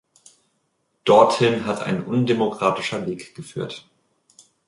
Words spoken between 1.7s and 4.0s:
ein undemokratischer Weg geführt.